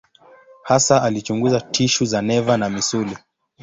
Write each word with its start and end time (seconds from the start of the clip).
Hasa 0.63 1.01
alichunguza 1.03 1.61
tishu 1.61 2.05
za 2.05 2.21
neva 2.21 2.57
na 2.57 2.69
misuli. 2.69 3.17